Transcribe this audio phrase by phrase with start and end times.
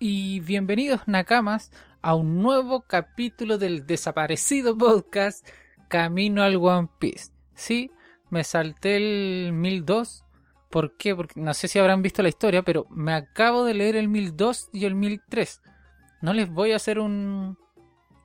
[0.00, 5.46] y bienvenidos Nakamas a un nuevo capítulo del desaparecido podcast
[5.88, 7.32] Camino al One Piece.
[7.54, 7.90] Sí,
[8.30, 10.24] me salté el 1002.
[10.70, 11.16] ¿Por qué?
[11.16, 14.70] Porque no sé si habrán visto la historia, pero me acabo de leer el 1002
[14.72, 15.62] y el 1003.
[16.20, 17.58] No les voy a hacer un,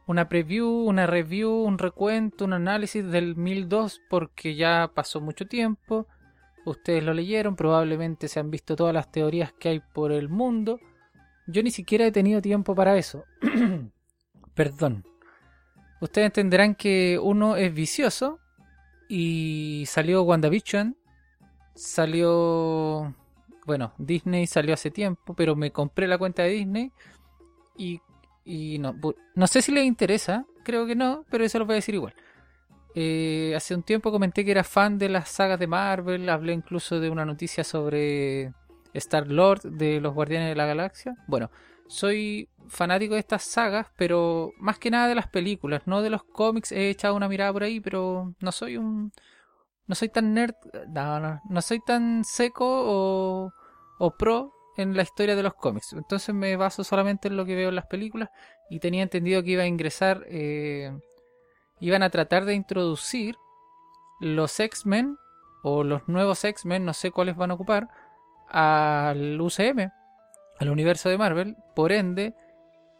[0.05, 6.07] una preview, una review, un recuento, un análisis del 1002 porque ya pasó mucho tiempo.
[6.65, 10.79] Ustedes lo leyeron, probablemente se han visto todas las teorías que hay por el mundo.
[11.47, 13.25] Yo ni siquiera he tenido tiempo para eso.
[14.55, 15.05] Perdón.
[16.01, 18.39] Ustedes entenderán que uno es vicioso
[19.07, 20.98] y salió WandaVision,
[21.75, 23.15] salió...
[23.65, 26.91] Bueno, Disney salió hace tiempo, pero me compré la cuenta de Disney
[27.77, 28.01] y,
[28.43, 28.93] y no,
[29.35, 32.13] no sé si les interesa, creo que no, pero eso lo voy a decir igual.
[32.95, 36.99] Eh, hace un tiempo comenté que era fan de las sagas de Marvel, hablé incluso
[36.99, 38.53] de una noticia sobre
[38.93, 41.15] Star Lord de los Guardianes de la Galaxia.
[41.27, 41.49] Bueno,
[41.88, 46.23] soy fanático de estas sagas, pero más que nada de las películas, no de los
[46.23, 46.71] cómics.
[46.71, 49.12] He echado una mirada por ahí, pero no soy un.
[49.85, 50.55] No soy tan nerd.
[50.87, 53.53] No, no, soy tan seco o,
[53.99, 55.93] o pro en la historia de los cómics.
[55.93, 58.29] Entonces me baso solamente en lo que veo en las películas.
[58.70, 60.25] Y tenía entendido que iba a ingresar.
[60.29, 60.98] Eh,
[61.79, 63.35] iban a tratar de introducir
[64.19, 65.18] los X-Men
[65.63, 67.90] o los nuevos X-Men, no sé cuáles van a ocupar
[68.53, 69.91] al UCM,
[70.59, 71.57] al universo de Marvel.
[71.75, 72.35] Por ende,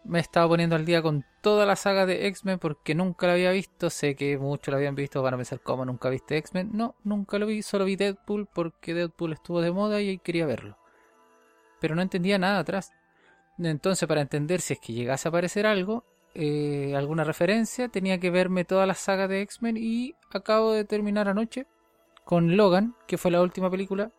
[0.04, 3.34] me he estado poniendo al día con toda la saga de X-Men porque nunca la
[3.34, 3.90] había visto.
[3.90, 6.72] Sé que muchos la habían visto, van a pensar, ¿cómo nunca viste X-Men?
[6.74, 10.78] No, nunca lo vi, solo vi Deadpool porque Deadpool estuvo de moda y quería verlo.
[11.80, 12.92] Pero no entendía nada atrás.
[13.59, 18.31] Entonces, para entender si es que llegase a aparecer algo, eh, alguna referencia, tenía que
[18.31, 21.68] verme toda la saga de X-Men y acabo de terminar anoche
[22.26, 24.12] con Logan, que fue la última película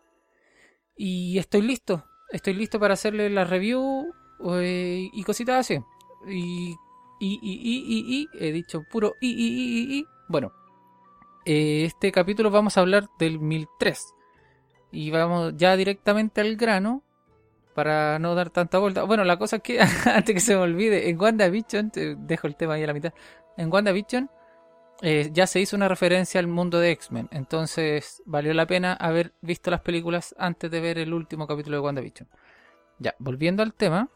[0.95, 2.05] y estoy listo.
[2.31, 4.13] Estoy listo para hacerle la review
[4.59, 5.79] eh, y cositas así.
[6.27, 6.75] Y,
[7.19, 10.05] y, y, y, y, he dicho puro y, y, y, y.
[10.27, 10.51] Bueno,
[11.45, 14.13] eh, este capítulo vamos a hablar del 1003.
[14.91, 17.03] Y vamos ya directamente al grano
[17.73, 19.03] para no dar tanta vuelta.
[19.03, 22.55] Bueno, la cosa es que, antes que se me olvide, en WandaVision, te dejo el
[22.55, 23.13] tema ahí a la mitad.
[23.57, 24.29] En WandaVision
[25.01, 27.27] eh, ya se hizo una referencia al mundo de X-Men.
[27.31, 31.81] Entonces valió la pena haber visto las películas antes de ver el último capítulo de
[31.81, 32.29] WandaVision.
[32.99, 34.09] Ya, volviendo al tema.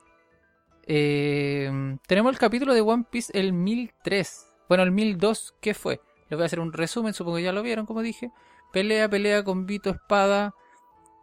[0.88, 4.54] Eh, tenemos el capítulo de One Piece el 1003.
[4.68, 6.02] Bueno, el 1002, ¿qué fue?
[6.30, 8.32] Les voy a hacer un resumen, supongo que ya lo vieron, como dije.
[8.72, 10.54] Pelea, pelea con Vito Espada.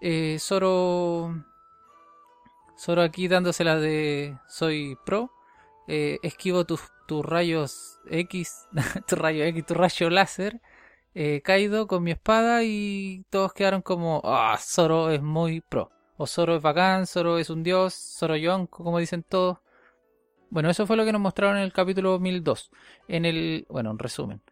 [0.00, 1.44] Eh, Zoro.
[2.78, 5.32] Zoro aquí dándosela de soy pro.
[5.88, 8.66] Eh, esquivo tus, tus rayos X,
[9.06, 10.60] tu rayo X, tu rayo láser,
[11.14, 15.90] eh, caído con mi espada y todos quedaron como, ah, Zoro es muy pro.
[16.18, 19.58] O Zoro es bacán, Zoro es un dios, Zoro Yonko, como dicen todos.
[20.50, 22.70] Bueno, eso fue lo que nos mostraron en el capítulo 1002.
[23.08, 24.42] En el, bueno, en resumen.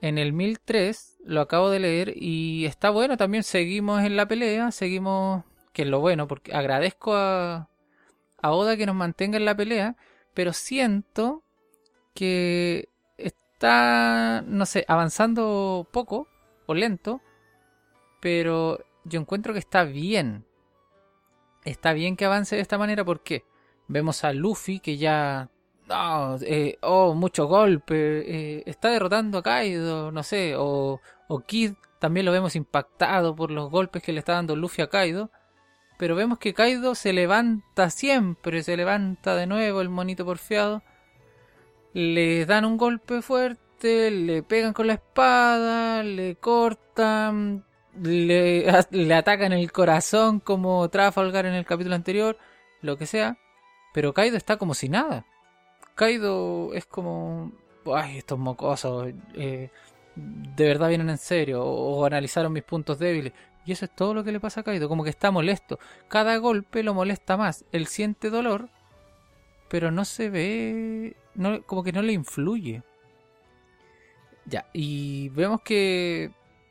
[0.00, 4.70] En el 1003 lo acabo de leer y está bueno, también seguimos en la pelea,
[4.70, 7.68] seguimos, que es lo bueno, porque agradezco a,
[8.40, 9.96] a Oda que nos mantenga en la pelea,
[10.32, 11.44] pero siento
[12.20, 16.28] que está, no sé, avanzando poco
[16.66, 17.22] o lento,
[18.20, 20.44] pero yo encuentro que está bien.
[21.64, 23.44] Está bien que avance de esta manera porque
[23.88, 25.48] vemos a Luffy que ya...
[26.42, 27.94] Eh, oh, mucho golpe,
[28.58, 33.50] eh, está derrotando a Kaido, no sé, o, o Kid también lo vemos impactado por
[33.50, 35.30] los golpes que le está dando Luffy a Kaido.
[35.98, 40.82] Pero vemos que Kaido se levanta siempre, se levanta de nuevo el monito porfiado
[41.92, 47.64] le dan un golpe fuerte, le pegan con la espada, le cortan,
[48.00, 52.38] le, le atacan el corazón como Trafalgar en el capítulo anterior,
[52.82, 53.38] lo que sea.
[53.92, 55.26] Pero Kaido está como si nada.
[55.94, 57.52] Kaido es como...
[57.92, 59.08] Ay, estos mocosos.
[59.34, 59.70] Eh,
[60.14, 61.62] de verdad vienen en serio.
[61.64, 63.32] O, o, analizaron mis puntos débiles.
[63.66, 64.88] Y eso es todo lo que le pasa a Kaido.
[64.88, 65.78] Como que está molesto.
[66.08, 67.64] Cada golpe lo molesta más.
[67.72, 68.68] Él siente dolor.
[69.68, 72.82] Pero no se ve no, como que no le influye.
[74.46, 76.30] Ya, y vemos que,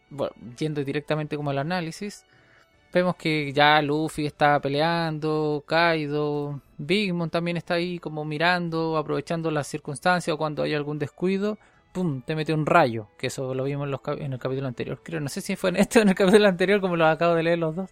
[0.09, 2.25] bueno, yendo directamente como al análisis,
[2.93, 9.49] vemos que ya Luffy está peleando, Kaido, Big Mom también está ahí como mirando, aprovechando
[9.51, 11.57] las circunstancias o cuando hay algún descuido,
[11.91, 12.21] ¡pum!
[12.21, 15.01] te mete un rayo, que eso lo vimos en, los, en el capítulo anterior.
[15.03, 17.33] Creo, no sé si fue en este o en el capítulo anterior, como lo acabo
[17.35, 17.89] de leer los dos,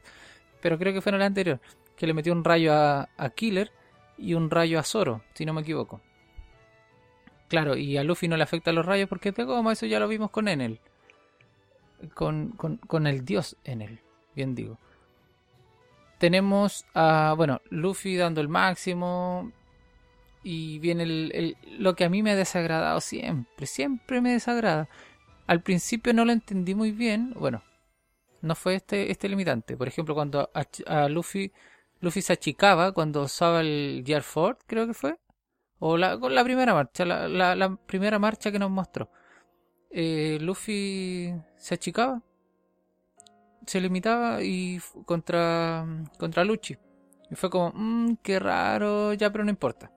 [0.61, 1.59] pero creo que fue en el anterior,
[1.95, 3.71] que le metió un rayo a, a Killer
[4.17, 6.01] y un rayo a Zoro, si no me equivoco.
[7.47, 10.07] Claro, y a Luffy no le afecta los rayos porque de goma, eso ya lo
[10.07, 10.79] vimos con Enel.
[12.13, 13.99] Con, con, con el dios Enel,
[14.35, 14.77] bien digo.
[16.19, 19.51] tenemos a, bueno, Luffy dando el máximo.
[20.43, 24.87] Y viene el, lo que a mí me ha desagradado siempre, siempre me desagrada.
[25.45, 27.63] Al principio no lo entendí muy bien, bueno,
[28.41, 29.75] no fue este, este limitante.
[29.75, 31.51] Por ejemplo, cuando a, Luffy,
[31.99, 35.17] Luffy se achicaba, cuando usaba el Gear Ford, creo que fue.
[35.79, 39.11] O la, la primera marcha, la, la, primera marcha que nos mostró.
[39.91, 42.21] Eh, Luffy se achicaba
[43.67, 45.85] se limitaba y contra,
[46.17, 46.77] contra Luchi.
[47.29, 49.91] Y fue como, mmm, qué raro, ya, pero no importa.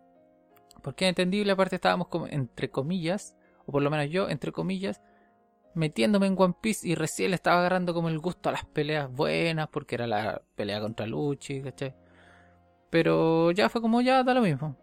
[0.83, 3.37] Porque entendible, aparte estábamos como, entre comillas,
[3.67, 5.01] o por lo menos yo, entre comillas,
[5.75, 9.11] metiéndome en One Piece y recién le estaba agarrando como el gusto a las peleas
[9.11, 11.95] buenas, porque era la pelea contra Luchi, ¿cachai?
[12.91, 14.77] Pero ya fue como, ya da lo mismo.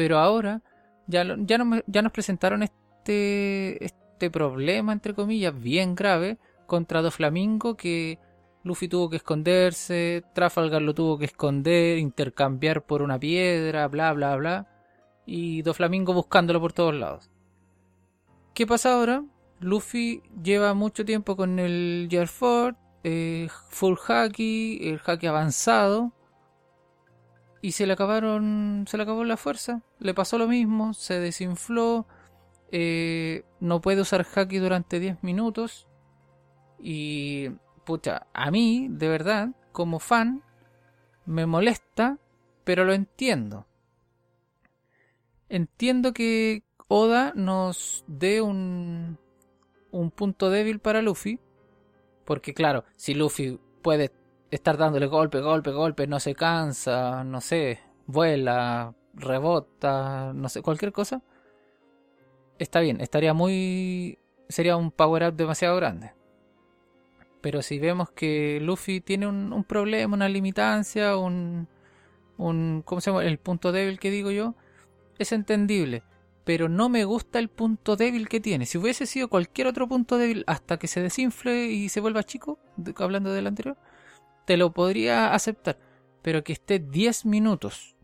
[0.00, 0.62] Pero ahora,
[1.08, 7.76] ya, ya, no, ya nos presentaron este, este problema, entre comillas, bien grave contra Doflamingo
[7.76, 8.18] que
[8.64, 14.36] Luffy tuvo que esconderse, Trafalgar lo tuvo que esconder, intercambiar por una piedra, bla bla
[14.36, 14.68] bla,
[15.26, 17.30] y Doflamingo buscándolo por todos lados.
[18.54, 19.22] ¿Qué pasa ahora?
[19.58, 22.30] Luffy lleva mucho tiempo con el Gear
[23.04, 26.14] eh, full haki, el haki avanzado,
[27.62, 32.06] y se le acabaron, se le acabó la fuerza, le pasó lo mismo, se desinfló,
[32.72, 35.86] eh, no puede usar haki durante 10 minutos,
[36.78, 37.50] y,
[37.84, 40.42] pucha, a mí, de verdad, como fan,
[41.26, 42.18] me molesta,
[42.64, 43.66] pero lo entiendo.
[45.48, 49.18] Entiendo que Oda nos dé un,
[49.90, 51.38] un punto débil para Luffy,
[52.24, 54.10] porque claro, si Luffy puede
[54.50, 60.92] estar dándole golpe, golpe, golpe, no se cansa, no sé, vuela, rebota, no sé, cualquier
[60.92, 61.22] cosa,
[62.58, 64.18] está bien, estaría muy...
[64.48, 66.12] sería un power up demasiado grande.
[67.40, 71.68] Pero si vemos que Luffy tiene un, problema, una limitancia, un,
[72.36, 72.82] un.
[72.84, 73.24] ¿Cómo se llama?
[73.24, 74.54] El punto débil que digo yo,
[75.18, 76.02] es entendible.
[76.44, 78.66] Pero no me gusta el punto débil que tiene.
[78.66, 82.58] Si hubiese sido cualquier otro punto débil hasta que se desinfle y se vuelva chico,
[82.96, 83.78] hablando del anterior,
[84.44, 85.78] te lo podría aceptar.
[86.22, 87.96] Pero que esté 10 minutos.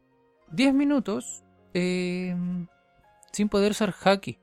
[0.52, 1.44] 10 minutos
[1.74, 2.34] eh,
[3.32, 4.38] sin poder usar haki.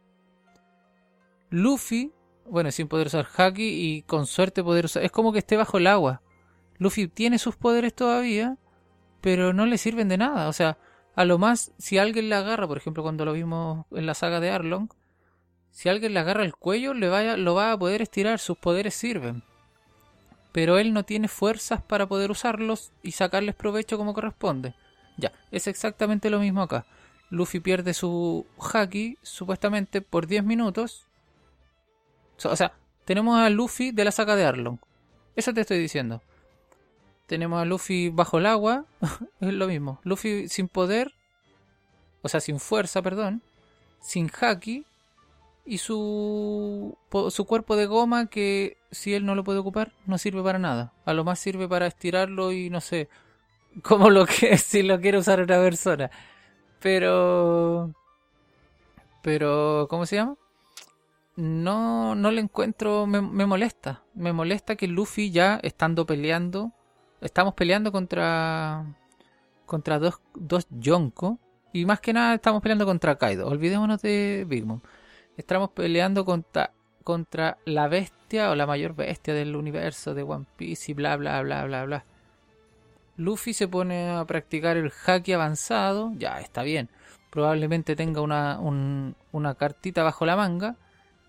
[1.50, 2.12] Luffy
[2.46, 5.04] bueno, sin poder usar haki y con suerte poder usar.
[5.04, 6.22] Es como que esté bajo el agua.
[6.78, 8.58] Luffy tiene sus poderes todavía,
[9.22, 10.48] pero no le sirven de nada.
[10.50, 10.78] O sea,
[11.16, 14.40] a lo más, si alguien le agarra, por ejemplo, cuando lo vimos en la saga
[14.40, 14.90] de Arlong,
[15.72, 18.94] si alguien le agarra el cuello, le vaya, lo va a poder estirar, sus poderes
[18.94, 19.44] sirven.
[20.54, 24.74] Pero él no tiene fuerzas para poder usarlos y sacarles provecho como corresponde.
[25.18, 26.86] Ya, es exactamente lo mismo acá.
[27.30, 31.08] Luffy pierde su haki, supuestamente, por 10 minutos,
[32.44, 32.74] o sea,
[33.06, 34.78] tenemos a Luffy de la saga de Arlong.
[35.36, 36.22] Eso te estoy diciendo.
[37.28, 38.86] Tenemos a Luffy bajo el agua.
[39.42, 40.00] es lo mismo.
[40.04, 41.14] Luffy sin poder.
[42.22, 43.42] O sea, sin fuerza, perdón.
[44.02, 44.86] Sin haki.
[45.66, 46.98] Y su,
[47.30, 50.94] su cuerpo de goma que si él no lo puede ocupar no sirve para nada.
[51.06, 53.10] A lo más sirve para estirarlo y no sé.
[53.84, 56.12] Como lo que si lo quiere usar otra persona.
[56.80, 57.94] Pero...
[59.22, 59.88] Pero...
[59.90, 60.38] ¿Cómo se llama?
[61.36, 64.04] no, no le encuentro, me, molesta.
[64.14, 66.72] Me molesta que Luffy ya estando peleando,
[67.22, 68.86] estamos peleando contra,
[69.66, 71.40] contra dos, dos Yonko.
[71.74, 73.48] Y más que nada estamos peleando contra Kaido.
[73.48, 74.82] Olvidémonos de Big Mom.
[75.38, 76.72] Estamos peleando contra,
[77.04, 81.42] contra la bestia o la mayor bestia del universo de One Piece y bla bla
[81.42, 82.06] bla bla bla.
[83.18, 86.12] Luffy se pone a practicar el haki avanzado.
[86.18, 86.90] Ya, está bien.
[87.30, 90.78] Probablemente tenga una, una cartita bajo la manga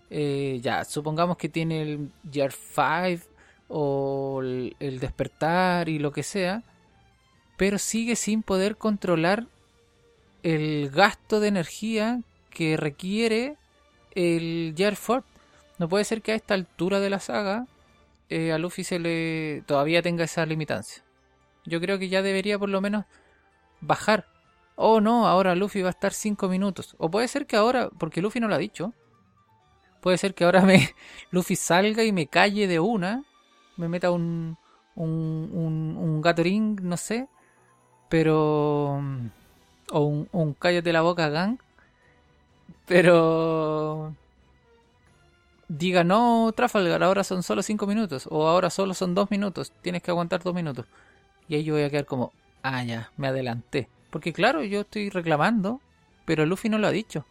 [0.09, 3.27] eh, ya, supongamos que tiene el Gear 5
[3.67, 6.63] o el, despertar y lo que sea,
[7.57, 9.47] pero sigue sin poder controlar
[10.43, 12.21] el gasto de energía
[12.51, 13.57] que requiere
[14.15, 15.23] el Gear 4.
[15.77, 17.67] No puede ser que a esta altura de la saga
[18.29, 21.03] eh, a Luffy se le todavía tenga esa limitancia.
[21.65, 23.05] Yo creo que ya debería por lo menos
[23.81, 24.27] bajar.
[24.75, 26.95] Oh no, ahora Luffy va a estar 5 minutos.
[26.97, 28.93] O puede ser que ahora, porque Luffy no lo ha dicho,
[30.05, 30.93] Puede ser que ahora me
[31.31, 33.23] Luffy salga y me calle de una.
[33.75, 34.55] Me meta un,
[34.93, 37.27] un, un, un Gathering, no sé.
[38.07, 39.01] Pero...
[39.91, 41.57] O un, un cállate la boca gang.
[42.85, 44.15] Pero...
[45.67, 48.27] Diga, no, Trafalgar, ahora son solo 5 minutos.
[48.29, 49.71] O ahora solo son 2 minutos.
[49.81, 50.85] Tienes que aguantar 2 minutos.
[51.47, 52.31] Y ahí yo voy a quedar como,
[52.61, 53.89] ah, ya, me adelanté.
[54.09, 55.81] Porque claro, yo estoy reclamando,
[56.25, 57.25] pero Luffy no lo ha dicho.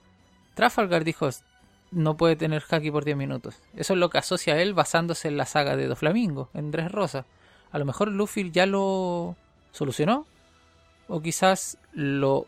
[0.54, 1.28] Trafalgar dijo,
[1.90, 3.60] no puede tener haki por 10 minutos.
[3.74, 7.26] Eso es lo que asocia a él basándose en la saga de Doflamingo, en Rosa.
[7.70, 9.36] A lo mejor Luffy ya lo
[9.72, 10.26] solucionó.
[11.08, 12.46] O quizás lo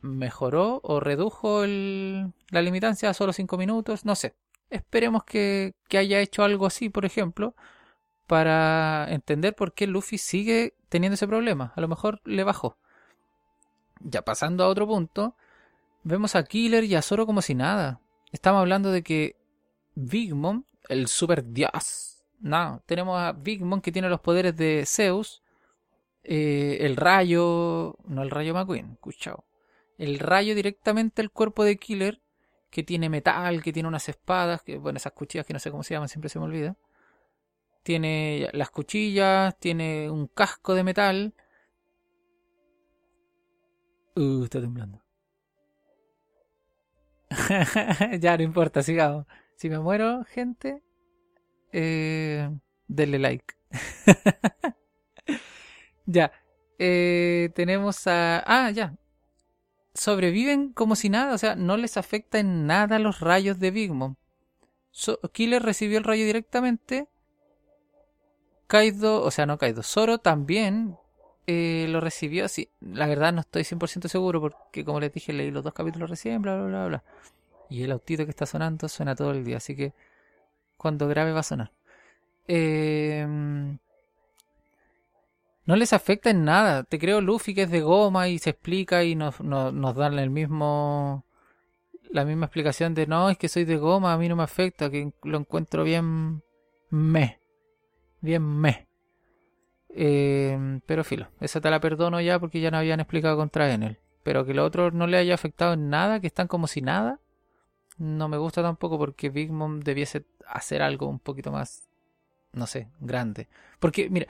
[0.00, 4.04] mejoró o redujo la limitancia a solo 5 minutos.
[4.04, 4.34] No sé.
[4.70, 7.54] Esperemos que, que haya hecho algo así, por ejemplo,
[8.26, 11.72] para entender por qué Luffy sigue teniendo ese problema.
[11.74, 12.76] A lo mejor le bajó.
[14.00, 15.36] Ya pasando a otro punto,
[16.04, 18.00] vemos a Killer y a Zoro como si nada.
[18.30, 19.36] Estamos hablando de que
[19.94, 22.24] Big Mom, el super dios.
[22.40, 25.42] No, tenemos a Big Mom que tiene los poderes de Zeus.
[26.22, 27.96] Eh, el rayo.
[28.04, 29.47] No el rayo McQueen, escuchado.
[29.98, 32.22] El rayo directamente al cuerpo de Killer.
[32.70, 34.62] Que tiene metal, que tiene unas espadas.
[34.62, 36.76] Que, bueno, esas cuchillas que no sé cómo se llaman, siempre se me olvida.
[37.82, 41.34] Tiene las cuchillas, tiene un casco de metal.
[44.16, 45.02] Uh, está temblando.
[48.20, 49.26] ya no importa, sigamos.
[49.56, 50.82] Si me muero, gente,
[51.72, 52.50] eh,
[52.86, 53.54] denle like.
[56.06, 56.32] ya.
[56.78, 58.42] Eh, tenemos a...
[58.46, 58.94] Ah, ya.
[59.98, 63.92] Sobreviven como si nada, o sea, no les afecta en nada los rayos de Big
[63.92, 64.14] Mom.
[65.32, 67.08] Killer recibió el rayo directamente.
[68.68, 70.96] Kaido, o sea, no Kaido, Zoro también
[71.48, 72.46] eh, lo recibió.
[72.46, 76.08] Sí, la verdad no estoy 100% seguro porque, como les dije, leí los dos capítulos
[76.08, 77.04] recién, bla, bla, bla, bla.
[77.68, 79.94] Y el autito que está sonando suena todo el día, así que
[80.76, 81.72] cuando grabe va a sonar.
[82.46, 83.78] Em,
[85.68, 86.84] no les afecta en nada.
[86.84, 90.30] Te creo Luffy que es de goma y se explica y nos, nos, dan el
[90.30, 91.26] mismo
[92.10, 94.88] la misma explicación de no, es que soy de goma, a mí no me afecta,
[94.88, 96.42] que lo encuentro bien
[96.88, 97.38] me.
[98.22, 98.88] Bien me.
[99.90, 103.98] Em, pero filo, esa te la perdono ya porque ya no habían explicado contra él.
[104.22, 107.20] Pero que lo otro no le haya afectado en nada, que están como si nada
[107.98, 111.90] no me gusta tampoco porque Big Mom debiese hacer algo un poquito más,
[112.52, 113.48] no sé, grande.
[113.80, 114.28] Porque, mira,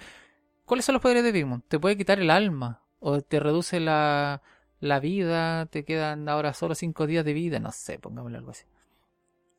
[0.68, 1.62] ¿cuáles son los poderes de Big Mom?
[1.66, 4.42] Te puede quitar el alma, o te reduce la,
[4.78, 8.64] la vida, te quedan ahora solo cinco días de vida, no sé, pongámosle algo así.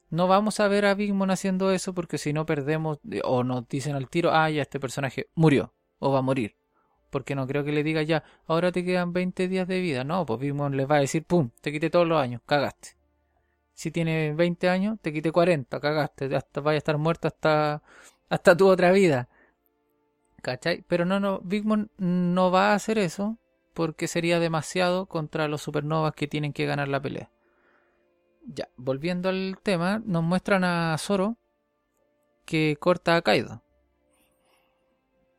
[0.10, 3.68] No vamos a ver a Big Mom haciendo eso porque si no perdemos, o nos
[3.68, 6.56] dicen al tiro, ah, ya este personaje murió, o va a morir.
[7.10, 10.04] Porque no creo que le diga ya, ahora te quedan 20 días de vida.
[10.04, 13.00] No, pues Big Mom les va a decir, pum, te quité todos los años, cagaste
[13.80, 17.82] si tiene 20 años, te quite 40, cagaste, hasta vaya a estar muerto hasta,
[18.28, 19.30] hasta tu otra vida.
[20.42, 20.84] ¿Cachai?
[20.88, 23.38] Pero no, no, Big Mom no va a hacer eso
[23.74, 27.32] porque sería demasiado contra los supernovas que tienen que ganar la pelea.
[28.46, 31.38] Ya, volviendo al tema, nos muestran a Zoro
[32.46, 33.62] que corta a Kaido.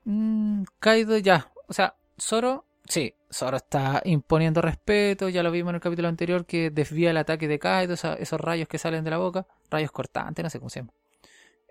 [0.05, 5.77] Mm, Kaido ya, o sea, Zoro Sí, Zoro está imponiendo respeto, ya lo vimos en
[5.77, 9.19] el capítulo anterior que desvía el ataque de Kaido, esos rayos que salen de la
[9.19, 10.93] boca, rayos cortantes, no sé cómo se llama.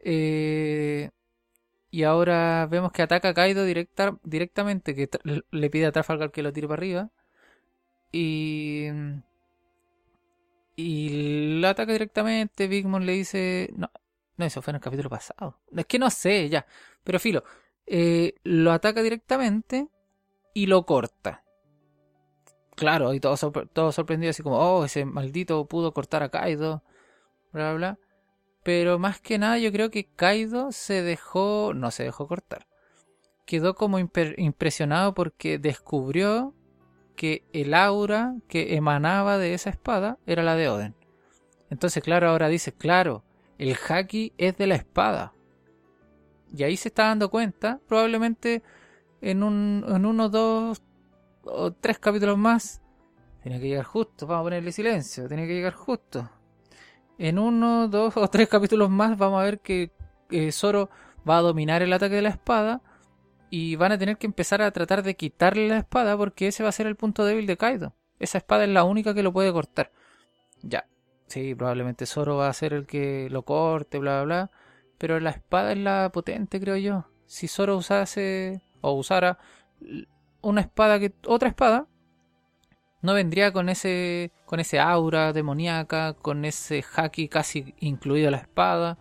[0.02, 1.10] Eh,
[1.92, 5.10] y ahora vemos que ataca a Kaido directa, directamente, que
[5.52, 7.10] le pide a Trafalgar que lo tire para arriba.
[8.12, 8.88] Y.
[10.76, 12.68] Y lo ataca directamente.
[12.68, 13.70] Big Mom le dice.
[13.76, 13.92] No,
[14.38, 15.60] no, eso fue en el capítulo pasado.
[15.76, 16.66] Es que no sé, ya.
[17.04, 17.44] Pero filo.
[17.86, 19.90] Eh, lo ataca directamente
[20.54, 21.44] y lo corta.
[22.76, 23.36] Claro, y todo,
[23.74, 26.82] todo sorprendido así como, oh, ese maldito pudo cortar a Kaido,
[27.52, 28.00] bla, bla, bla.
[28.64, 32.68] Pero más que nada yo creo que Kaido se dejó, no se dejó cortar.
[33.46, 36.54] Quedó como impresionado porque descubrió
[37.16, 40.96] que el aura que emanaba de esa espada era la de Oden.
[41.70, 43.24] Entonces, claro, ahora dice, claro,
[43.58, 45.34] el haki es de la espada.
[46.56, 48.64] Y ahí se está dando cuenta, probablemente
[49.22, 50.82] en, un, en uno, dos
[51.44, 52.82] o tres capítulos más.
[53.44, 56.30] Tiene que llegar justo, vamos a ponerle silencio, tiene que llegar justo.
[57.20, 59.92] En uno, dos o tres capítulos más vamos a ver que
[60.52, 60.90] Zoro
[61.30, 62.82] va a dominar el ataque de la espada
[63.50, 66.70] y van a tener que empezar a tratar de quitarle la espada porque ese va
[66.70, 67.94] a ser el punto débil de Kaido.
[68.20, 69.92] Esa espada es la única que lo puede cortar.
[70.62, 70.88] Ya,
[71.28, 74.52] sí, probablemente Zoro va a ser el que lo corte, bla, bla, bla.
[74.98, 77.06] Pero la espada es la potente, creo yo.
[77.26, 79.40] Si Zoro usase o usara
[80.42, 81.88] una espada que otra espada
[83.02, 88.38] no vendría con ese con ese aura demoníaca, con ese haki casi incluido a la
[88.38, 88.98] espada.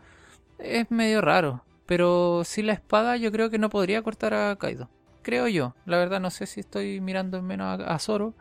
[0.59, 4.90] Es medio raro, pero sin la espada yo creo que no podría cortar a Kaido.
[5.23, 5.75] Creo yo.
[5.85, 8.35] La verdad no sé si estoy mirando en menos a, Zoro,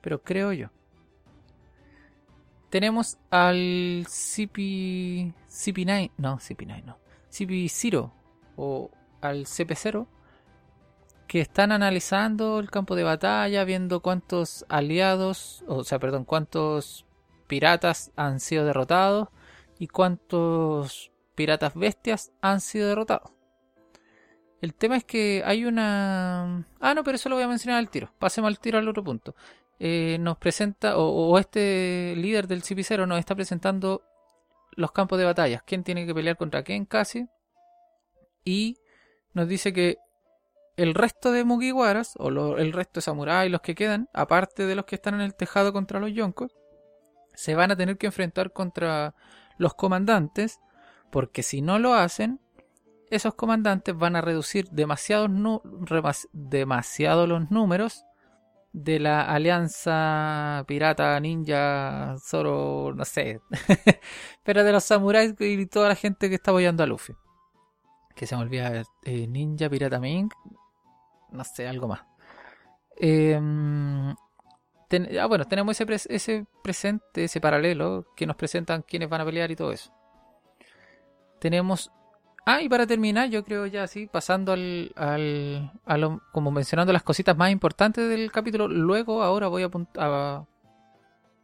[0.00, 0.70] pero creo yo.
[2.70, 6.98] Tenemos al CP CP9, no, CP9 no.
[7.30, 8.12] CP0
[8.56, 10.06] o al CP0
[11.26, 17.06] que están analizando el campo de batalla, viendo cuántos aliados, o sea, perdón, cuántos
[17.46, 19.28] piratas han sido derrotados
[19.78, 23.32] y cuántos piratas bestias han sido derrotados.
[24.60, 26.66] El tema es que hay una...
[26.80, 28.10] Ah, no, pero eso lo voy a mencionar al tiro.
[28.18, 29.34] Pasemos al tiro al otro punto.
[29.78, 34.02] Eh, nos presenta, o, este líder del CP0 nos está presentando
[34.72, 35.62] los campos de batalla.
[35.66, 37.26] ¿Quién tiene que pelear contra quién casi?
[38.44, 38.78] Y
[39.34, 39.98] nos dice que
[40.76, 44.84] el resto de Mugiwaras, o el resto de samuráis, los que quedan, aparte de los
[44.84, 46.56] que están en el tejado contra los yonkos,
[47.34, 49.14] se van a tener que enfrentar contra
[49.58, 50.60] los comandantes,
[51.10, 52.40] porque si no lo hacen,
[53.10, 55.28] esos comandantes van a reducir demasiado,
[57.26, 58.04] los números
[58.72, 63.40] de la alianza pirata, ninja, Zoro, no sé,
[64.42, 67.14] pero de los samuráis y toda la gente que está apoyando a Luffy.
[68.14, 70.30] Que se me olvida, eh, ninja, pirata Ming,
[71.36, 72.00] no sé, algo más.
[72.96, 74.10] Em,
[75.20, 79.50] ah, bueno, tenemos ese, ese presente, ese paralelo que nos presentan quienes van a pelear
[79.50, 79.92] y todo eso.
[81.40, 81.92] Tenemos
[82.48, 86.92] Ah, y para terminar, yo creo ya así, pasando al, al a lo, como mencionando
[86.92, 90.46] las cositas más importantes del capítulo, luego ahora voy a, a,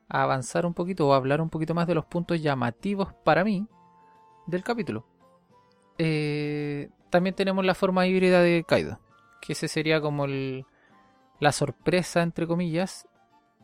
[0.09, 3.67] avanzar un poquito o a hablar un poquito más de los puntos llamativos para mí
[4.47, 5.05] del capítulo.
[5.99, 9.01] Eh, también tenemos la forma híbrida de Kaido,
[9.43, 10.65] que ese sería como el,
[11.41, 13.09] la sorpresa, entre comillas,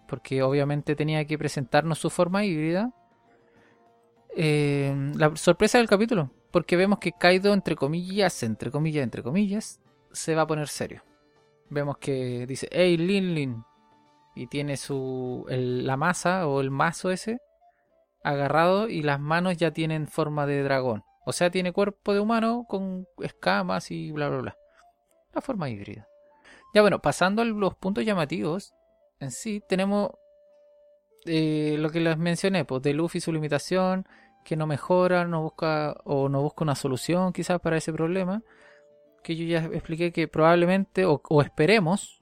[0.08, 2.92] porque obviamente tenía que presentarnos su forma híbrida.
[4.36, 9.80] Eh, la sorpresa del capítulo, porque vemos que Kaido, entre comillas, entre comillas, entre comillas,
[10.12, 11.02] se va a poner serio.
[11.70, 13.64] Vemos que dice, hey Lin Lin,
[14.34, 17.38] y tiene su la masa o el mazo ese
[18.24, 21.04] agarrado y las manos ya tienen forma de dragón.
[21.24, 24.56] O sea, tiene cuerpo de humano con escamas y bla bla bla.
[25.40, 26.08] Forma híbrida.
[26.74, 28.74] Ya bueno, pasando a los puntos llamativos,
[29.20, 30.10] en sí tenemos
[31.24, 34.06] eh, lo que les mencioné, pues de Luffy su limitación,
[34.44, 38.42] que no mejora, no busca o no busca una solución quizás para ese problema,
[39.22, 42.20] que yo ya expliqué que probablemente o, esperemos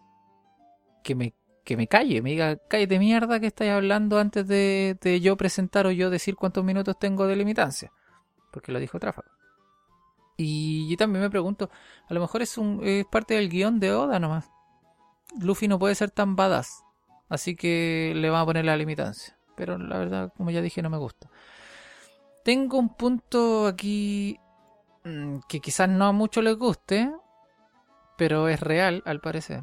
[1.05, 5.37] que me, que me calle, me diga, cállate mierda que estáis hablando antes de, yo
[5.37, 7.93] presentar o yo decir cuántos minutos tengo de limitancia,
[8.53, 9.36] porque lo dijo Tráfago.
[10.37, 11.71] Y yo también me pregunto,
[12.09, 14.51] a lo mejor es, un, es parte del guion de Oda nomás.
[15.41, 16.85] Luffy no puede ser tan badass,
[17.29, 19.37] así que le van a poner la limitancia.
[19.55, 21.31] Pero la verdad, como ya dije, no me gusta.
[22.45, 24.39] Tengo un punto aquí
[25.05, 27.11] mm, que quizás no a muchos les guste,
[28.17, 29.63] pero es real al parecer.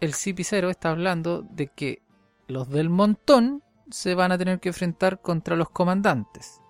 [0.00, 2.02] El CP0 está hablando de que
[2.46, 6.60] los del montón se van a tener que enfrentar contra los comandantes.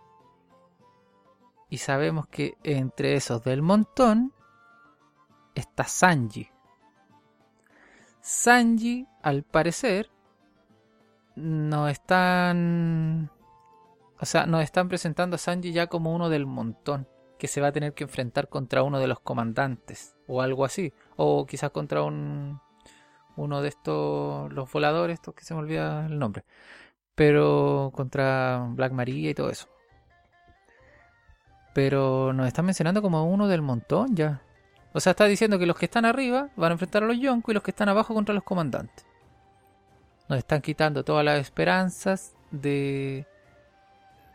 [1.70, 4.32] Y sabemos que entre esos del montón
[5.54, 6.48] está Sanji.
[8.20, 10.10] Sanji, al parecer,
[11.36, 13.30] no están
[14.20, 17.06] o sea, nos están presentando a Sanji ya como uno del montón,
[17.38, 20.92] que se va a tener que enfrentar contra uno de los comandantes, o algo así.
[21.16, 22.60] O quizás contra un
[23.36, 26.44] uno de estos, los voladores, estos que se me olvida el nombre.
[27.14, 29.68] Pero contra Black Maria y todo eso.
[31.78, 34.42] Pero nos están mencionando como uno del montón ya.
[34.92, 37.52] O sea, está diciendo que los que están arriba van a enfrentar a los Yonko
[37.52, 39.06] y los que están abajo contra los comandantes.
[40.28, 43.28] Nos están quitando todas las esperanzas de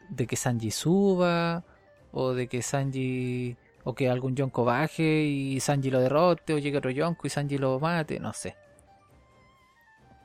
[0.08, 1.66] de que Sanji suba,
[2.14, 6.78] o de que Sanji, o que algún Yonko baje y Sanji lo derrote, o llegue
[6.78, 8.56] otro Yonko y Sanji lo mate, no sé.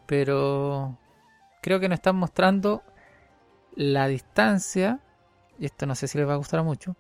[0.06, 0.96] Pero
[1.62, 2.84] creo que nos están mostrando
[3.74, 5.00] la distancia,
[5.58, 6.94] y esto no sé si les va a gustar mucho,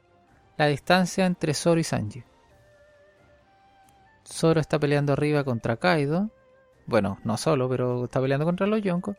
[0.58, 2.24] la distancia entre Zoro y Sanji.
[4.26, 6.30] Zoro está peleando arriba contra Kaido.
[6.86, 9.16] Bueno, no solo, pero está peleando contra los Yonko.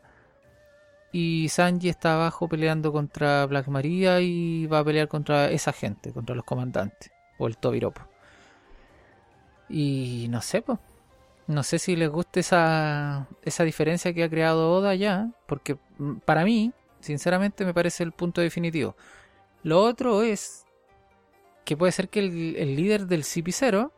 [1.12, 6.12] Y Sanji está abajo peleando contra Black Maria y va a pelear contra esa gente,
[6.12, 7.10] contra los comandantes.
[7.38, 8.02] O el Tobiropo.
[9.68, 10.78] Y no sé, pues.
[11.46, 15.30] No sé si les gusta esa, esa diferencia que ha creado Oda ya.
[15.46, 18.94] Porque mm, para mí, sinceramente, me parece el punto definitivo.
[19.62, 20.64] Lo otro es
[21.70, 23.92] que puede ser que el, líder del CP0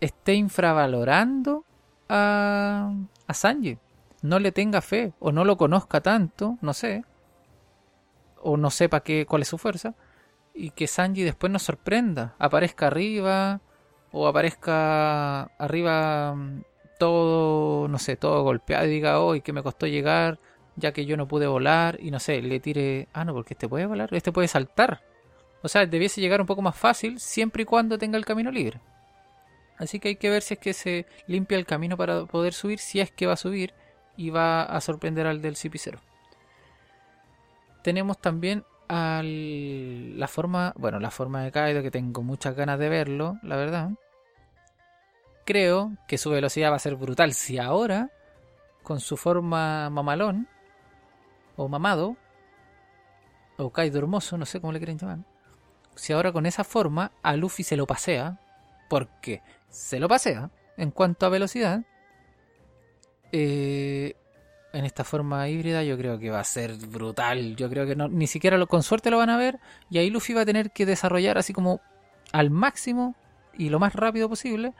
[0.00, 1.66] esté infravalorando
[2.08, 2.94] a,
[3.26, 3.76] a Sanji
[4.22, 7.04] no le tenga fe o no lo conozca tanto, no sé,
[8.40, 9.96] o no sepa qué, cuál es su fuerza,
[10.54, 13.60] y que Sanji después nos sorprenda, aparezca arriba
[14.10, 16.62] o aparezca arriba mm,
[16.98, 20.38] todo, no sé, todo golpeado y diga, hoy que me costó llegar,
[20.76, 23.68] ya que yo no pude volar, y no sé, le tire, ah, no, porque este
[23.68, 25.11] puede volar, este puede saltar.
[25.62, 28.80] O sea, debiese llegar un poco más fácil siempre y cuando tenga el camino libre.
[29.78, 32.78] Así que hay que ver si es que se limpia el camino para poder subir,
[32.78, 33.74] si es que va a subir,
[34.16, 35.98] y va a sorprender al del CP0.
[37.82, 42.88] Tenemos también a la forma, bueno, la forma de Kaido, que tengo muchas ganas de
[42.88, 43.90] verlo, la verdad.
[45.44, 48.10] Creo que su velocidad va a ser brutal si ahora,
[48.82, 50.46] con su forma mamalón,
[51.56, 52.16] o mamado,
[53.56, 55.18] o Kaido hermoso, no sé cómo le quieren llamar,
[55.94, 58.38] si ahora con esa forma a Luffy se lo pasea,
[58.88, 61.82] porque se lo pasea en cuanto a velocidad,
[63.32, 64.14] eh,
[64.72, 67.56] en esta forma híbrida yo creo que va a ser brutal.
[67.56, 69.58] Yo creo que ni siquiera lo, con suerte lo van a ver
[69.90, 71.80] y ahí Luffy va a tener que desarrollar así como
[72.32, 73.14] al máximo
[73.56, 74.72] y lo más rápido posible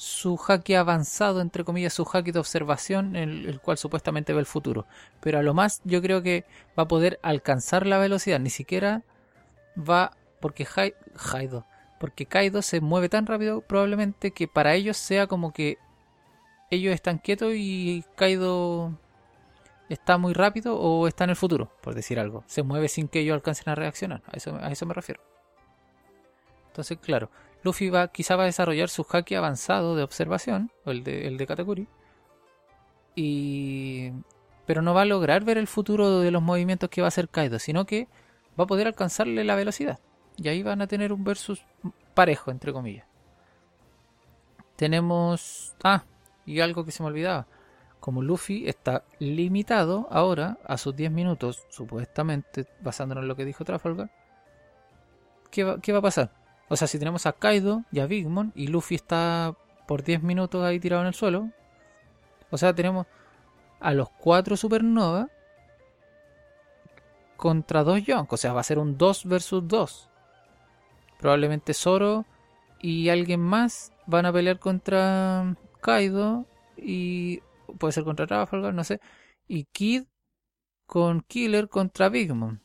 [0.00, 4.46] su jaque avanzado, entre comillas, su jaque de observación, en el, cual supuestamente ve el
[4.46, 4.86] futuro.
[5.20, 6.46] Pero a lo más yo creo que
[6.78, 9.02] va a poder alcanzar la velocidad, ni siquiera
[9.76, 11.66] va, porque Kaido,
[11.98, 15.78] porque Kaido se mueve tan rápido probablemente que para ellos sea como que
[16.70, 18.98] ellos están quietos y Kaido
[19.88, 22.44] está muy rápido o está en el futuro, por decir algo.
[22.46, 24.22] Se mueve sin que ellos alcancen a reaccionar.
[24.26, 25.20] A eso, a eso me refiero.
[26.68, 27.30] Entonces, claro,
[27.62, 31.36] Luffy va, quizá va a desarrollar su haki avanzado de observación, o el de, el
[31.36, 31.88] de Katakuri.
[33.14, 34.12] Y...
[34.66, 37.28] Pero no va a lograr ver el futuro de los movimientos que va a hacer
[37.28, 38.06] Kaido, sino que
[38.58, 39.98] va a poder alcanzarle la velocidad.
[40.40, 41.62] Y ahí van a tener un versus
[42.14, 43.06] parejo, entre comillas.
[44.76, 45.74] Tenemos...
[45.84, 46.04] Ah,
[46.46, 47.46] y algo que se me olvidaba.
[48.00, 53.64] Como Luffy está limitado ahora a sus 10 minutos, supuestamente, basándonos en lo que dijo
[53.64, 54.10] Trafalgar,
[55.50, 56.32] ¿qué va, qué va a pasar?
[56.70, 59.54] O sea, si tenemos a Kaido y a Big Mom y Luffy está
[59.86, 61.50] por 10 minutos ahí tirado en el suelo,
[62.50, 63.06] o sea, tenemos
[63.80, 65.28] a los 4 Supernova
[67.36, 68.32] contra 2 Yonk.
[68.32, 70.09] O sea, va a ser un 2 versus 2.
[71.20, 72.24] Probablemente Zoro
[72.80, 77.40] y alguien más van a pelear contra Kaido y
[77.78, 79.00] puede ser contra Trafalgar, no sé,
[79.46, 80.04] y Kid
[80.86, 82.58] con Killer contra Big Mom.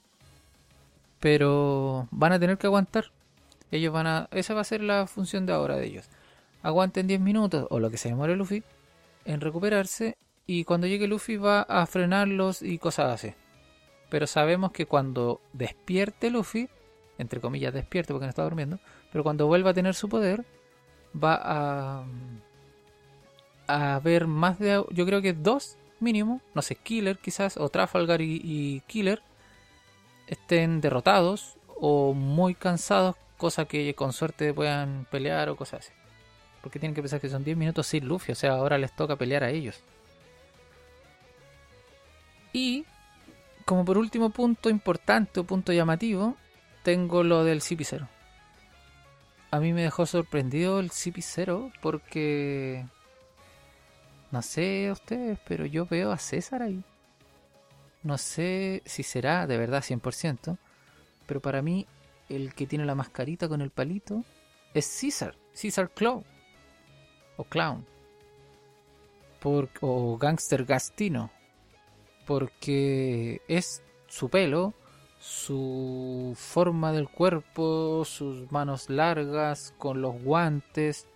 [1.19, 3.11] Pero van a tener que aguantar.
[3.71, 4.29] Ellos van a.
[4.31, 6.09] Esa va a ser la función de ahora de ellos.
[6.63, 8.63] Aguanten 10 minutos o lo que se demore Luffy
[9.25, 10.17] en recuperarse.
[10.47, 13.33] Y cuando llegue Luffy va a frenarlos y cosas así.
[14.09, 16.69] Pero sabemos que cuando despierte Luffy,
[17.17, 18.79] entre comillas despierte porque no está durmiendo,
[19.11, 20.45] pero cuando vuelva a tener su poder,
[21.15, 22.05] va a
[23.67, 28.21] a ver más de, yo creo que dos mínimo, no sé, Killer quizás, o Trafalgar
[28.21, 29.21] y, Killer,
[30.27, 35.93] estén derrotados o muy cansados, cosa que con suerte puedan pelear o cosas así.
[36.61, 39.15] Porque tienen que pensar que son 10 minutos sin Luffy, o sea, ahora les toca
[39.15, 39.81] pelear a ellos.
[42.53, 42.85] Y,
[43.65, 46.35] como por último punto importante o punto llamativo,
[46.85, 48.07] tengo lo del CP0.
[49.49, 52.85] A mí me dejó sorprendido el CP0 porque
[54.31, 56.83] no sé ustedes, pero yo veo a César ahí.
[58.03, 60.59] No sé si será de verdad 100%,
[61.25, 61.87] pero para mí
[62.29, 64.23] el que tiene la mascarita con el palito
[64.75, 66.23] es César, César Clown.
[67.37, 67.83] O Clown.
[69.39, 71.31] Por, o Gangster Gastino.
[72.27, 74.75] Porque es su pelo,
[75.25, 81.07] su forma del cuerpo, sus manos largas, con los guantes,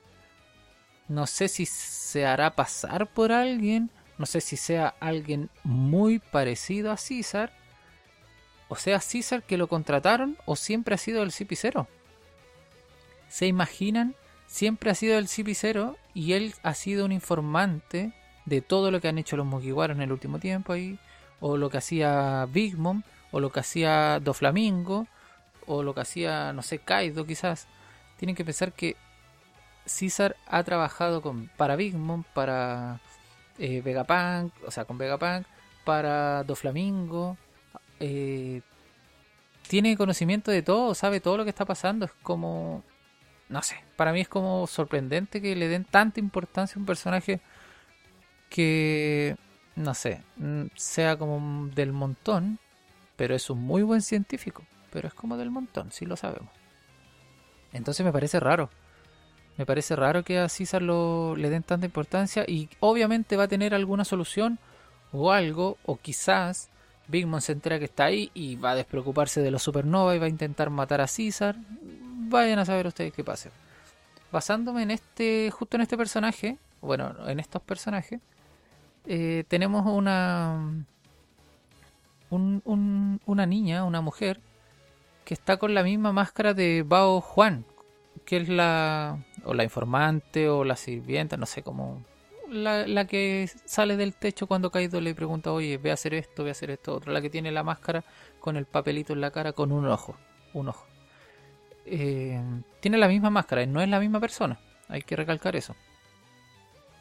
[1.10, 3.90] no sé si se hará pasar por alguien.
[4.18, 7.52] No sé si sea alguien muy parecido a César.
[8.68, 11.88] O sea, César que lo contrataron o siempre ha sido el CP0.
[13.28, 14.16] ¿Se imaginan?
[14.46, 18.14] Siempre ha sido el CP0 y él ha sido un informante
[18.46, 21.00] de todo lo que han hecho los Mugiwara en el último tiempo ahí.
[21.40, 23.02] O lo que hacía Big Mom.
[23.32, 25.08] O lo que hacía Doflamingo.
[25.66, 27.68] O lo que hacía, no sé, Kaido quizás.
[28.18, 28.96] Tienen que pensar que
[29.86, 33.00] César ha trabajado con, para Big Mom, para
[33.58, 35.46] eh, Vegapunk, o sea, con Vegapunk,
[35.84, 37.38] para Doflamingo.
[38.00, 38.62] Eh,
[39.68, 42.06] tiene conocimiento de todo, sabe todo lo que está pasando.
[42.06, 42.84] Es como,
[43.50, 47.42] no sé, para mí es como sorprendente que le den tanta importancia a un personaje
[48.50, 49.36] que,
[49.76, 52.60] no sé, mm, sea como del montón,
[53.20, 54.64] pero es un muy buen científico.
[54.94, 56.54] Pero es como del montón, si lo sabemos.
[57.74, 58.70] Entonces me parece raro.
[59.58, 63.48] Me parece raro que a César lo, le den tanta importancia y obviamente va a
[63.50, 64.58] tener alguna solución
[65.12, 66.70] o algo, o quizás
[67.10, 70.20] Big Mom se entera que está ahí y va a despreocuparse de los supernova y
[70.20, 71.58] va a intentar matar a César.
[71.82, 73.50] Vayan a saber ustedes qué pasa.
[74.32, 78.22] Basándome en este, justo en este personaje, bueno, en estos personajes,
[79.06, 80.86] eh, tenemos una,
[82.30, 84.42] una niña, una mujer,
[85.26, 87.66] que está con la misma máscara de Bao Juan,
[88.26, 92.04] que es la o la informante o la sirvienta, no sé cómo,
[92.50, 96.44] la, la que sale del techo cuando Kaido le pregunta, oye, ve a hacer esto,
[96.44, 97.12] ve a hacer esto, otro.
[97.12, 98.04] La que tiene la máscara
[98.40, 100.16] con el papelito en la cara con un ojo.
[100.54, 100.86] Un ojo.
[101.86, 102.42] Eh,
[102.80, 104.60] tiene la misma máscara, no es la misma persona.
[104.88, 105.76] Hay que recalcar eso.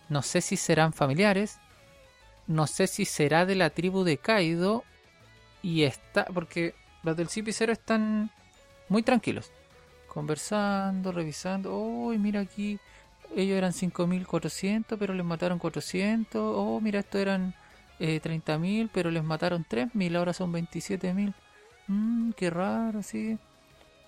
[0.08, 1.58] No sé si serán familiares.
[2.46, 4.84] No sé si será de la tribu de Kaido.
[5.62, 6.24] Y está.
[6.26, 8.30] Porque los del CP0 están
[8.88, 9.50] muy tranquilos.
[10.06, 11.78] Conversando, revisando.
[11.78, 12.78] Uy, mira aquí.
[13.36, 16.40] Ellos eran 5.400, pero les mataron 400.
[16.42, 17.54] Oh, mira, estos eran
[17.98, 20.16] eh, 30.000, pero les mataron 3.000.
[20.16, 21.34] Ahora son 27.000.
[21.88, 23.38] Mmm, qué raro, sí.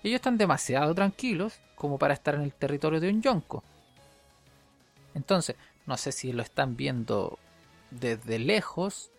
[0.03, 3.63] Ellos están demasiado tranquilos como para estar en el territorio de un yonko.
[5.13, 7.37] Entonces, no sé si lo están viendo
[7.91, 9.11] desde lejos,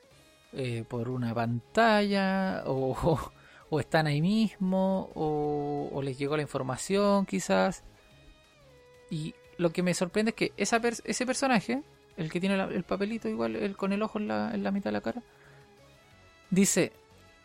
[0.53, 3.19] eh, por una pantalla, o,
[3.71, 7.85] o, están ahí mismo, o, o, les llegó la información quizás.
[9.11, 11.83] Y lo que me sorprende es que ese personaje,
[12.17, 14.91] el que tiene el papelito igual, el con el ojo en la, en la mitad
[14.91, 15.23] de la cara,
[16.51, 16.93] dice,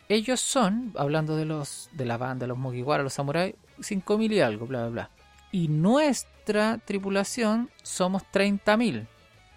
[0.08, 4.66] ellos son, hablando de los de la banda, los Mugiwara, los samuráis, 5.000 y algo,
[4.66, 5.10] bla, bla, bla.
[5.52, 9.06] Y nuestra tripulación somos 30.000.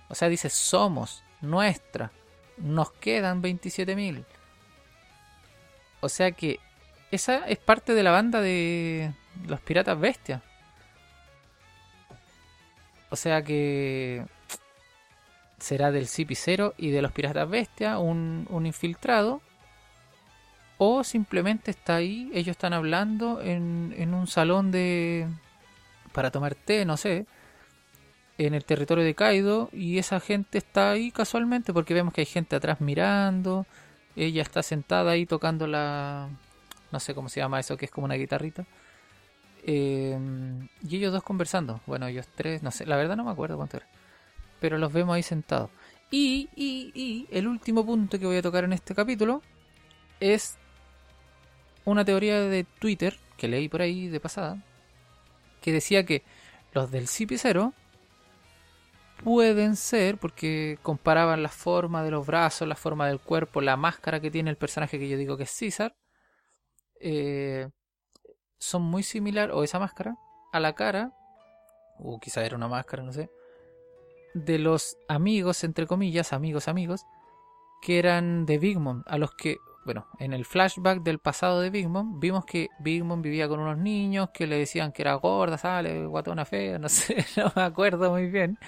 [0.09, 2.11] O sea, dice somos, nuestra.
[2.57, 4.25] Nos quedan 27.000.
[6.01, 6.59] O sea que
[7.11, 9.13] esa es parte de la banda de
[9.47, 10.41] los piratas bestias.
[13.09, 14.25] O sea que
[15.59, 19.41] será del CP0 y de los piratas bestia un, un infiltrado
[20.83, 25.27] o simplemente está ahí, ellos están hablando en, en un salón de...
[26.11, 27.27] para tomar té, no sé,
[28.37, 32.25] en el territorio de Kaido y esa gente está ahí casualmente porque vemos que hay
[32.25, 33.65] gente atrás mirando,
[34.15, 36.29] ella está sentada ahí tocando la...
[36.91, 38.65] no sé cómo se llama eso, que es como una guitarrita.
[39.63, 40.17] Eh,
[40.87, 43.77] y ellos dos conversando, bueno, ellos tres, no sé, la verdad no me acuerdo cuánto
[43.77, 43.87] era,
[44.59, 45.69] pero los vemos ahí sentados.
[46.09, 49.41] Y, y, y el último punto que voy a tocar en este capítulo
[50.19, 50.57] es
[51.85, 54.57] una teoría de Twitter que leí por ahí de pasada
[55.61, 56.23] que decía que
[56.73, 57.73] los del CP0
[59.23, 64.19] pueden ser, porque comparaban la forma de los brazos, la forma del cuerpo, la máscara
[64.19, 65.95] que tiene el personaje que yo digo que es César,
[66.99, 67.69] eh,
[68.59, 70.15] son muy similar, o esa máscara,
[70.51, 71.13] a la cara,
[71.99, 73.29] o quizá era una máscara, no sé,
[74.33, 77.01] de los amigos, entre comillas, amigos, amigos,
[77.81, 81.71] que eran de Big Mom, a los que bueno, en el flashback del pasado de
[81.71, 85.15] Big Mom, vimos que Big Mom vivía con unos niños que le decían que era
[85.15, 88.59] gorda, sale, guatona fea, no sé, no me acuerdo muy bien.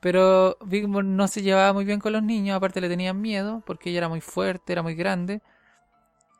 [0.00, 3.62] Pero Big Mom no se llevaba muy bien con los niños, aparte le tenían miedo
[3.66, 5.42] porque ella era muy fuerte, era muy grande.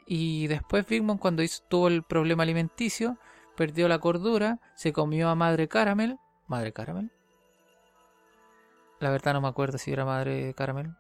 [0.07, 3.19] Y después Big Mom cuando hizo, tuvo el problema alimenticio,
[3.57, 6.19] perdió la cordura, se comió a Madre Caramel.
[6.47, 7.11] ¿Madre Caramel?
[8.99, 10.95] La verdad no me acuerdo si era Madre Caramel.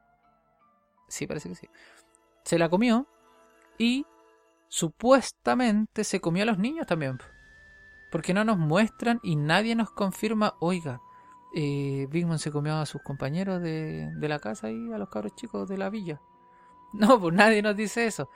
[1.08, 1.68] Sí, parece que sí
[2.44, 3.06] se la comió
[3.78, 4.06] y
[4.68, 7.18] supuestamente se comió a los niños también.
[8.10, 11.00] Porque no nos muestran y nadie nos confirma, oiga,
[11.54, 15.08] eh, Big Mom se comió a sus compañeros de, de, la casa y a los
[15.08, 16.20] cabros chicos de la villa.
[16.92, 18.28] No, pues nadie nos dice eso.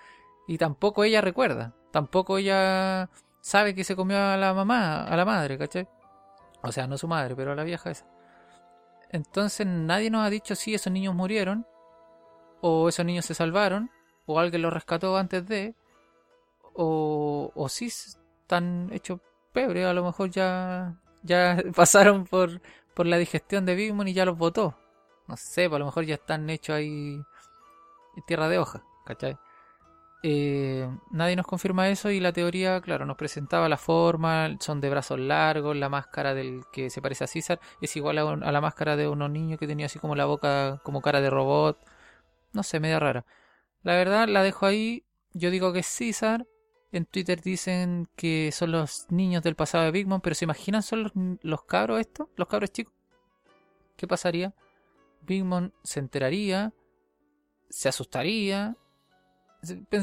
[0.46, 1.74] Y tampoco ella recuerda.
[1.90, 5.88] Tampoco ella sabe que se comió a la mamá, a la madre, ¿cachai?
[6.62, 8.06] O sea, no su madre, pero a la vieja esa.
[9.10, 11.66] Entonces nadie nos ha dicho si esos niños murieron
[12.66, 13.90] o esos niños se salvaron,
[14.24, 15.74] o alguien los rescató antes de,
[16.72, 19.20] o, o si están hechos
[19.52, 22.62] pebre, a lo mejor ya, ya pasaron por,
[22.94, 24.76] por la digestión de Big Mom y ya los botó.
[25.28, 27.20] No sé, pues a lo mejor ya están hechos ahí
[28.16, 29.38] en tierra de hoja, ¿cachai?
[30.22, 34.88] Eh, nadie nos confirma eso y la teoría, claro, nos presentaba la forma, son de
[34.90, 38.60] brazos largos, la máscara del que se parece a César es igual a, a la
[38.62, 41.78] máscara de unos niños que tenía así como la boca como cara de robot
[42.54, 43.26] no sé, media rara.
[43.82, 45.04] La verdad, la dejo ahí.
[45.34, 46.46] Yo digo que es César.
[46.94, 50.80] En Twitter dicen que son los niños del pasado de Big Mom, pero ¿se imaginan
[50.80, 52.28] son los, cabros estos?
[52.36, 52.94] ¿Los cabros chicos?
[53.96, 54.54] ¿Qué pasaría?
[55.22, 56.72] Big Mom se enteraría,
[57.68, 58.76] se asustaría.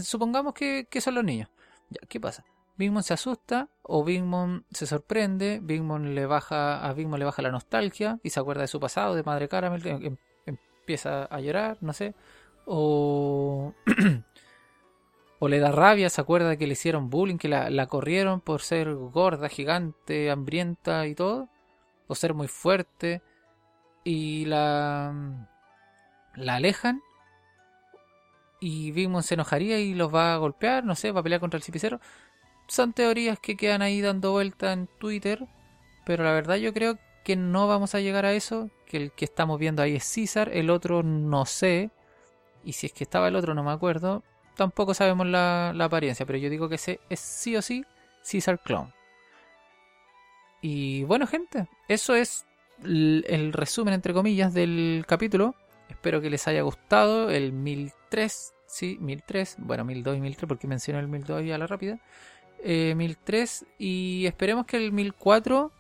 [0.03, 1.47] Supongamos que, que son los niños.
[1.91, 2.43] Ya, ¿qué pasa?
[2.75, 7.07] Big Mom se asusta o Big Mom se sorprende, Big Mom le baja, a Big
[7.07, 10.17] Mom le baja la nostalgia y se acuerda de su pasado, de Madre Caramel, em,
[10.45, 12.15] em, empieza a llorar, no sé
[12.65, 13.73] o,
[15.43, 18.61] o le da rabia, se acuerda que le hicieron bullying, que la, la, corrieron por
[18.61, 21.49] ser gorda, gigante, hambrienta y todo,
[22.05, 23.23] o ser muy fuerte,
[24.03, 25.47] y la,
[26.35, 27.01] la alejan,
[28.59, 31.57] y Big se enojaría y los va a golpear, no sé, va a pelear contra
[31.57, 31.99] el cipicero.
[32.67, 35.47] Son teorías que quedan ahí dando vuelta en Twitter,
[36.05, 39.25] pero la verdad yo creo que no vamos a llegar a eso, que el que
[39.25, 41.89] estamos viendo ahí es César, el otro no sé,
[42.63, 44.23] y si es que estaba el otro no me acuerdo,
[44.61, 47.83] tampoco sabemos la, la apariencia, pero yo digo que ese es sí o sí
[48.21, 48.93] César Clone.
[50.61, 52.45] Y bueno gente, eso es
[52.83, 55.55] el resumen entre comillas del capítulo.
[55.89, 60.99] Espero que les haya gustado el 1003, sí, 1003, bueno 1002 y 1003 porque mencioné
[60.99, 61.99] el 1002 ya a la rápida.
[62.63, 65.71] Eh, 1003 y esperemos que el 1004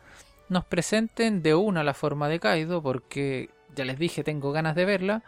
[0.49, 4.85] nos presenten de una la forma de Kaido porque ya les dije tengo ganas de
[4.85, 5.23] verla.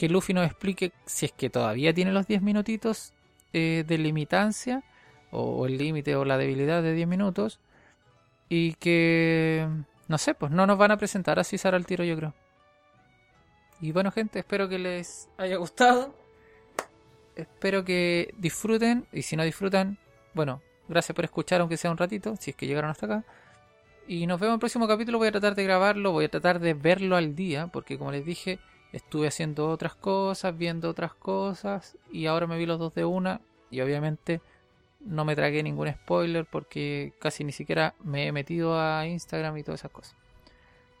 [0.00, 3.12] Que Luffy nos explique si es que todavía tiene los 10 minutitos
[3.52, 4.82] eh, de limitancia
[5.30, 7.60] o el límite o la debilidad de 10 minutos
[8.48, 9.68] y que
[10.08, 12.32] no sé, pues no nos van a presentar a César al tiro, yo creo.
[13.78, 16.14] Y bueno, gente, espero que les haya gustado.
[17.36, 19.06] Espero que disfruten.
[19.12, 19.98] Y si no disfrutan,
[20.32, 23.24] bueno, gracias por escuchar, aunque sea un ratito, si es que llegaron hasta acá.
[24.08, 25.18] Y nos vemos en el próximo capítulo.
[25.18, 28.24] Voy a tratar de grabarlo, voy a tratar de verlo al día, porque como les
[28.24, 28.60] dije,
[28.92, 33.40] estuve haciendo otras cosas, viendo otras cosas, y ahora me vi los dos de una.
[33.70, 34.40] Y obviamente
[35.00, 39.62] no me tragué ningún spoiler porque casi ni siquiera me he metido a Instagram y
[39.62, 40.16] todas esas cosas.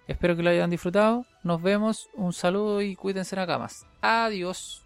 [0.06, 1.24] Espero que lo hayan disfrutado.
[1.44, 2.10] Nos vemos.
[2.14, 3.86] Un saludo y cuídense en camas.
[4.00, 4.84] Adiós.